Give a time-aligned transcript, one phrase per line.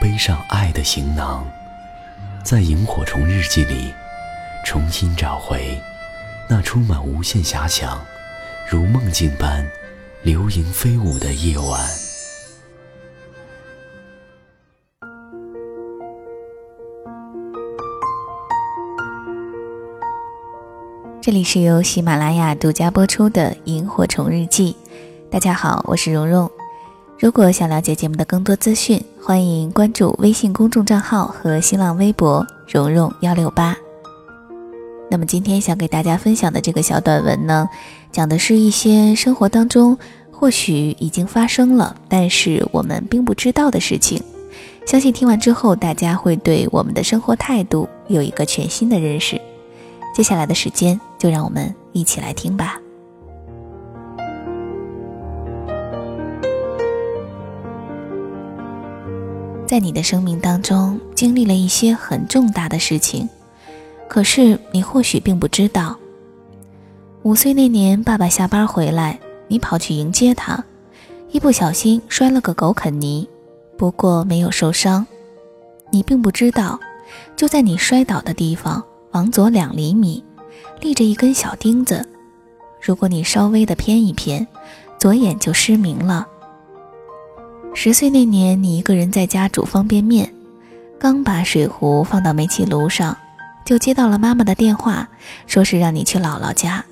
[0.00, 1.44] 背上爱的行囊，
[2.44, 3.92] 在萤火虫日记里，
[4.64, 5.76] 重新找回
[6.48, 8.00] 那充满无限遐想、
[8.70, 9.66] 如梦境般
[10.22, 11.84] 流萤飞舞的夜晚。
[21.20, 24.76] 这里是由喜马拉雅独家播出的《萤火虫日记》，
[25.32, 26.48] 大家好，我是蓉蓉。
[27.18, 33.76] 如果想了解节目的更多资讯，欢迎关注微信公众账号和新浪微博“蓉蓉幺六八”。
[35.10, 37.68] 那么今天想给大家分享的这个小短文呢，
[38.10, 39.98] 讲的是一些生活当中
[40.32, 44.18] 或许已经发生了，但是我们并不知道的事情。
[44.86, 49.38] 相信听完之后，大家会对我们的生活态度有一个全新的认识。
[50.14, 52.80] 接下来的时间，就让我们一起来听吧。
[59.68, 63.28] 在你的生命当中经历了一些很重大的事情，
[64.08, 65.94] 可是你或许并不知道。
[67.22, 70.64] 五岁那年，爸爸下班回来，你跑去迎接他，
[71.30, 73.28] 一不小心摔了个狗啃泥，
[73.76, 75.06] 不过没有受伤。
[75.90, 76.80] 你并不知道，
[77.36, 80.24] 就在你摔倒的地方，往左两厘米，
[80.80, 82.08] 立着一根小钉子，
[82.80, 84.46] 如果你稍微的偏一偏，
[84.98, 86.26] 左眼就失明了。
[87.74, 90.32] 十岁那年，你一个人在家煮方便面，
[90.98, 93.16] 刚把水壶放到煤气炉上，
[93.64, 95.08] 就接到了妈妈的电话，
[95.46, 96.84] 说是让你去姥姥家。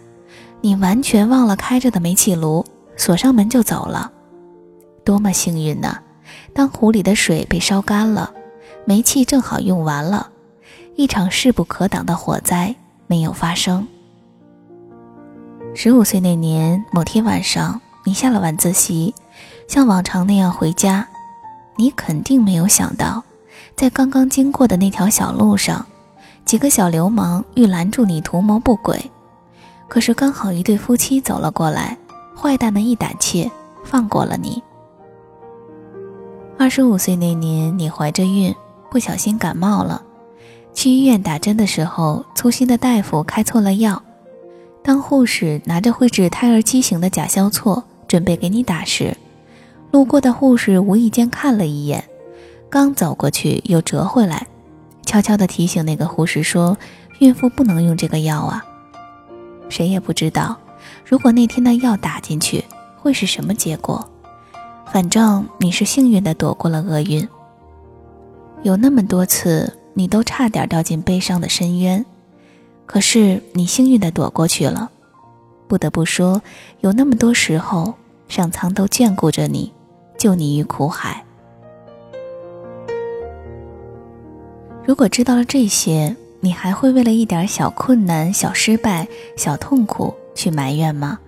[0.60, 2.64] 你完全忘了开着的煤气炉，
[2.97, 4.10] 锁上门就走了。
[5.04, 5.98] 多么幸运呢！
[6.54, 8.32] 当壶里的水被烧干了，
[8.84, 10.31] 煤气正好用完了，
[10.94, 12.75] 一场势不可挡的火灾
[13.06, 13.87] 没有发生。
[15.75, 19.12] 十五岁那年某天晚上，你下了晚自习。
[19.69, 21.06] 像往常那样回家，
[21.77, 23.22] 你肯定没有想到，
[23.75, 25.84] 在刚刚经过的那条小路上，
[26.44, 29.10] 几个小流氓欲拦住你图谋不轨。
[29.88, 31.97] 可是刚好一对夫妻走了过来，
[32.37, 33.50] 坏蛋们一胆怯，
[33.84, 34.62] 放过了你。
[36.59, 38.55] 二十五岁那年，你怀着孕，
[38.91, 40.03] 不小心感冒了，
[40.72, 44.03] 去医院打针的时候，粗心的大夫开错了药。
[44.82, 49.16] 当护士拿着会治胎儿畸形的甲硝唑准备给你打时，
[49.96, 52.04] 路过的护士无意间看了一眼，
[52.68, 54.46] 刚走过去又折回来，
[55.06, 56.76] 悄悄地提醒那个护士说
[57.18, 58.62] ：“孕妇不能用这个药啊。”
[59.70, 60.54] 谁也不知道，
[61.02, 62.62] 如果那天的药打进去
[63.00, 64.06] 会是什么结果。
[64.92, 67.26] 反正你是幸运的躲过了厄运。
[68.64, 72.04] 有那么多次，你都差点掉进悲伤的深渊，
[72.84, 74.90] 可是你幸运的躲过去了。
[75.66, 76.42] 不得不说，
[76.80, 77.94] 有那么多时候，
[78.28, 79.72] 上苍都眷顾着你。
[80.16, 81.22] 救你于苦海。
[84.84, 91.19] 如果知道了这些，你还会为了一点小困难、小失败、小痛苦去埋怨吗？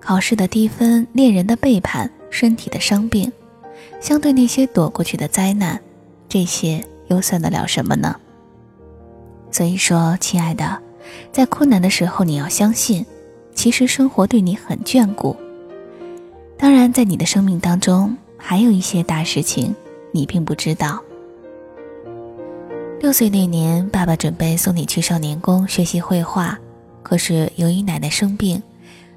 [0.00, 3.30] 考试的低分、恋人的背叛、身体的伤病，
[4.00, 5.80] 相对那些躲过去的灾难，
[6.28, 8.16] 这些又算得了什么呢？
[9.52, 10.80] 所以说，亲爱的，
[11.30, 13.04] 在困难的时候，你要相信，
[13.54, 15.36] 其实生活对你很眷顾。
[16.60, 19.74] 当然，在你的生命当中，还有一些大事情
[20.12, 21.02] 你并不知道。
[23.00, 26.58] 六岁那年，爸爸准备送你去少年宫学习绘画，
[27.02, 28.62] 可是由于奶奶生病，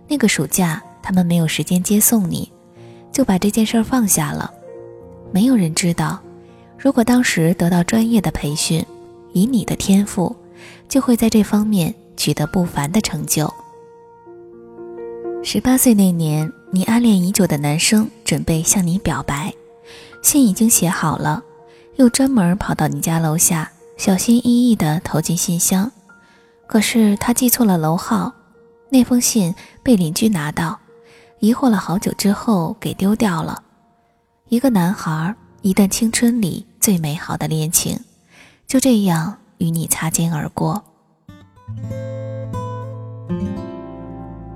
[0.08, 2.50] 那个暑假他们没有时间接送你，
[3.12, 4.50] 就把这件事儿放下了。
[5.34, 6.22] 没有人知道，
[6.78, 8.81] 如果当时得到专业的培训，
[9.34, 10.34] 以你的天赋，
[10.88, 13.54] 就会在这方面取得不凡的成就。
[15.44, 16.50] 十八岁那年。
[16.75, 19.54] 你暗恋已久的男生准备向你表白，
[20.24, 21.44] 信已经写好了，
[21.98, 25.92] 又专门跑到你家楼下，小心翼翼地投进信箱。
[26.66, 28.34] 可是他记错了楼号，
[28.90, 29.54] 那封信
[29.84, 30.80] 被邻居拿到，
[31.38, 33.62] 疑惑了好久之后给丢掉了。
[34.50, 38.00] 一个男孩，一段青春里最美好的恋情，
[38.66, 40.84] 就这样与你擦肩而过。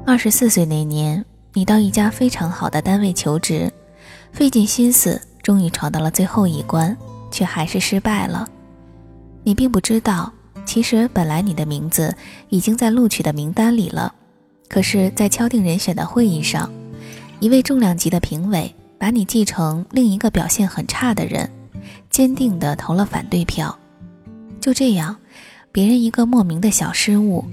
[0.04, 1.24] 二十四岁那年。
[1.57, 3.74] 你到一家非常好的单位求职，
[4.31, 6.95] 费尽心思，终于闯到了最后一关，
[7.31, 8.48] 却还是失败了。
[9.42, 10.31] 你并不知道，
[10.68, 12.15] 其实本来你的名字
[12.50, 14.13] 已经在录取的名单里了，
[14.69, 16.71] 可是，在敲定人选的会议上，
[17.39, 21.50] 一位重量级的评委把你记成另一个表现很差的人，
[22.12, 23.75] 坚定地投了反对票。
[24.62, 25.18] 就这样，
[25.71, 27.44] 别人一个莫名的小失误，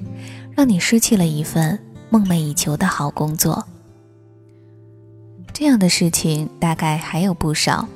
[0.55, 1.79] 让你失去了一份
[2.11, 3.67] 梦寐以求的好工作。
[5.65, 7.89] 这样的事情大概还有不少，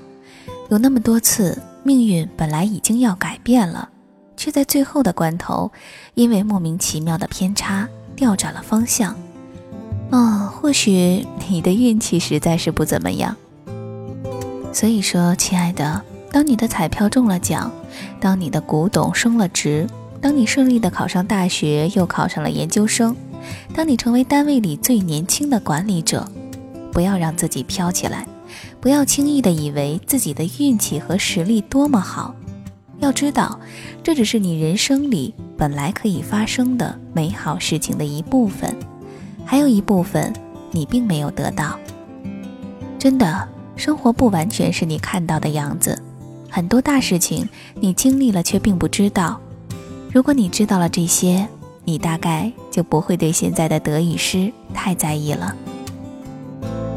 [0.70, 3.90] 有那么多次，命运本来已经要改变了，
[4.38, 5.70] 却在最后的关头，
[6.14, 7.86] 因为莫名其妙的偏差
[8.16, 9.14] 调转了方向。
[10.10, 13.36] 哦，或许你的运气实在是不怎么样。
[14.72, 17.70] 所以说，亲爱的，当你的彩票中了奖，
[18.18, 19.86] 当你的古董升了值，
[20.22, 23.14] 当你顺利的考上大学，又考上了研究生，
[23.74, 26.26] 当你成为单位里最年轻的管理者。
[26.98, 28.26] 不要让自己飘起来，
[28.80, 32.34] 不要轻易的以为自己的运气和实力多么好。
[32.98, 33.60] 要知道，
[34.02, 38.76] 这只是你人生里本来可以发生的美好事情的一部分，
[39.44, 40.34] 还有一部分
[40.72, 41.78] 你并没有得到。
[42.98, 46.02] 真的，生活不完全是你看到的样子，
[46.50, 49.40] 很多大事情你经历了却并不知道。
[50.12, 51.46] 如果你知道了这些，
[51.84, 55.54] 你大概就不会对现在的得与失太在意了。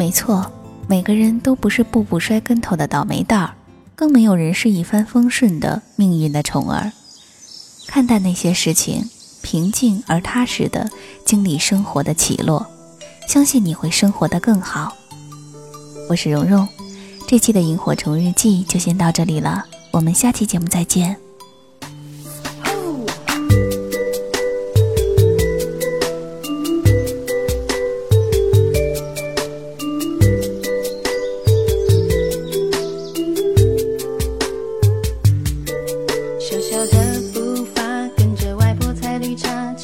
[0.01, 0.51] 没错，
[0.87, 3.53] 每个人都不是步步摔跟头的倒霉蛋儿，
[3.93, 6.91] 更没有人是一帆风顺的命运的宠儿。
[7.85, 9.07] 看淡那些事情，
[9.43, 10.89] 平静而踏实的
[11.23, 12.65] 经历生活的起落，
[13.27, 14.91] 相信你会生活的更好。
[16.09, 16.67] 我是蓉蓉，
[17.27, 21.15] 这期的萤火虫日记就先到这里了，我们下期节目再见。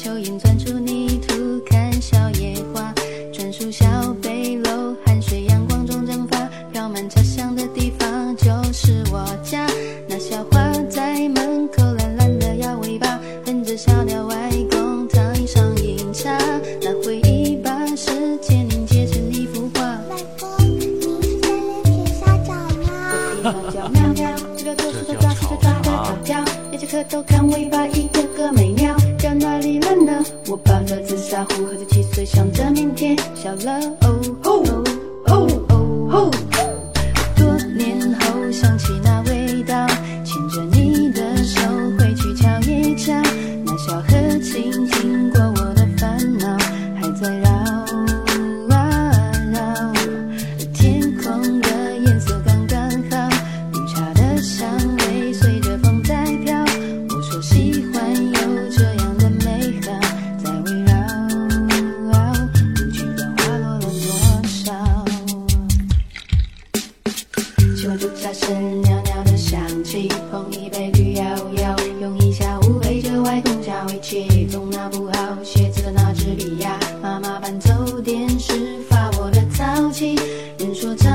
[0.08, 2.94] 都看小野花，
[3.30, 3.86] 转出小
[4.22, 9.66] 北楼，汗水阳光中蒸发，飘满茶香的地方就是我家。
[10.08, 16.38] 那小花在门口懒懒的摇尾巴，哼着小调外公躺上饮茶，
[16.80, 19.44] 那回忆把时间凝结成一
[26.88, 27.12] 个
[27.70, 27.97] 个
[31.37, 31.45] 着紫砂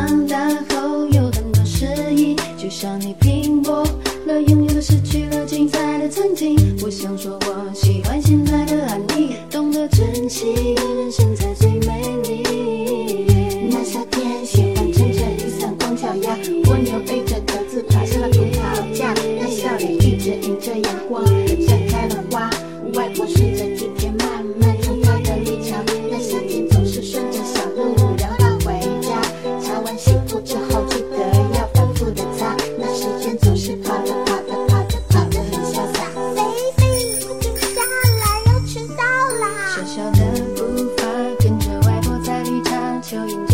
[0.06, 3.88] 长大后有很多失意，就像你拼搏
[4.26, 6.58] 了，拥有的失去了精彩的曾经。
[6.84, 13.70] 我想说，我喜欢现在的安逸，懂得珍惜的人生才最美丽。
[13.72, 21.24] 那夏天喜欢撑着雨伞光脚丫，蜗牛背着格子爬上了葡萄架，那笑脸一直迎着阳光，
[40.56, 40.64] 步
[40.98, 41.04] 伐，
[41.40, 43.53] 跟着外婆在绿茶，蚯蚓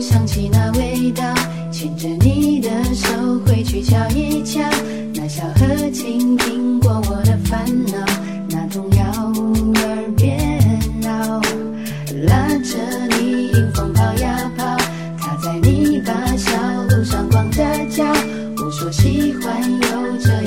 [0.00, 1.22] 想起那味道，
[1.72, 3.08] 牵着你的手
[3.46, 4.60] 回去瞧一瞧，
[5.14, 8.04] 那小河倾，听过我的烦恼，
[8.48, 10.60] 那童谣耳边
[11.00, 11.40] 绕，
[12.26, 12.76] 拉着
[13.18, 14.76] 你迎风跑呀跑，
[15.18, 16.50] 踏在泥巴小
[16.90, 18.04] 路上光着脚，
[18.56, 20.45] 我说喜欢有这。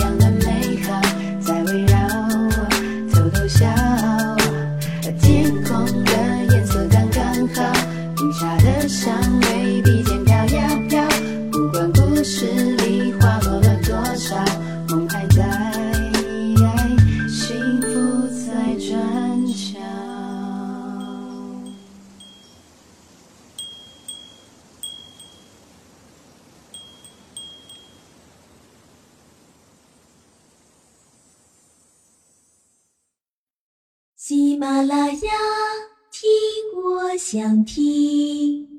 [34.21, 35.31] 喜马拉雅，
[36.11, 36.29] 听
[36.75, 38.78] 我想听。